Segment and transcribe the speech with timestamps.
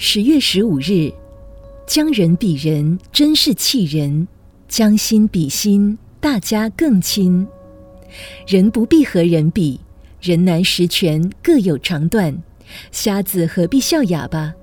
[0.00, 1.12] 十月十五日，
[1.84, 4.28] 将人比人，真是气人；
[4.68, 7.44] 将心比心，大家更亲。
[8.46, 9.80] 人不必和人比，
[10.20, 12.40] 人难十全，各有长短。
[12.92, 14.54] 瞎子何必笑哑巴？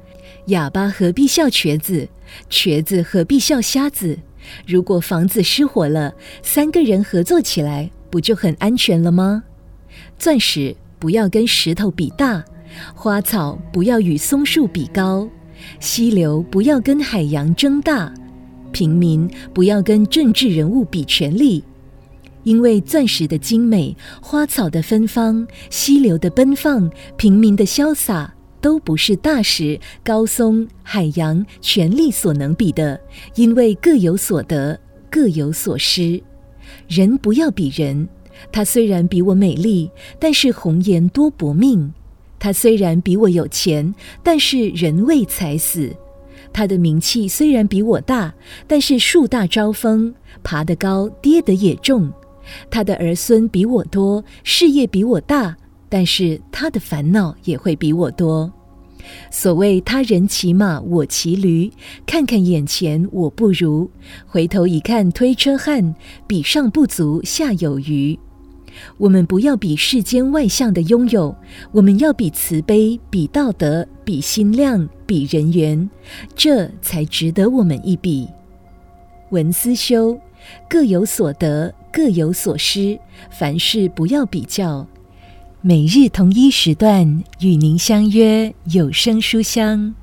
[0.46, 2.08] 哑巴何必笑瘸子？
[2.50, 4.18] 瘸子何必笑瞎子？
[4.66, 9.44] 如果房子失火了，三个人合作起来，不就很安全了吗？
[10.18, 12.46] 钻石不要跟石头比大，
[12.94, 15.28] 花草不要与松树比高，
[15.80, 18.14] 溪流不要跟海洋争大，
[18.72, 21.64] 平民不要跟政治人物比权力。
[22.44, 33.00] 因为钻石的精美，花草的芬芳，溪流的奔放，平民的潇洒，都不是大石、高松、海洋、权力所能比的。
[33.34, 36.22] 因为各有所得，各有所失。
[36.88, 38.08] 人不要比人。
[38.52, 41.90] 她虽然比我美丽，但是红颜多薄命；
[42.46, 43.92] 他虽然比我有钱，
[44.22, 45.90] 但是人为财死；
[46.54, 48.32] 他的名气虽然比我大，
[48.68, 52.08] 但是树大招风，爬得高，跌得也重；
[52.70, 55.58] 他的儿孙比我多，事业比我大，
[55.90, 58.54] 但是他的烦恼也会比我多。
[59.32, 61.72] 所谓他人骑马，我骑驴，
[62.06, 63.90] 看看眼前我不如，
[64.28, 65.96] 回头一看推车汉，
[66.28, 68.20] 比上不足，下有余。
[68.98, 71.36] 我们不要比世间外向的拥有，
[71.72, 75.90] 我们要比慈悲，比道德，比心量，比人缘，
[76.36, 78.28] 这才值得我们一比。
[79.32, 80.20] 文思修，
[80.70, 83.00] 各有所得，各有所失，
[83.32, 84.86] 凡事不要比较。
[85.62, 89.96] 每日同一时段与您相约有声书香。